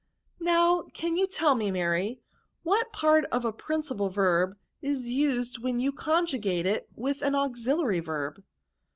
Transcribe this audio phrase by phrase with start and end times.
[0.39, 1.69] "Now, can you tell me.
[1.69, 2.21] Maty,
[2.63, 7.33] what part of a principal verb is used when you <;on« jugate it with an
[7.33, 8.41] auxiUary verb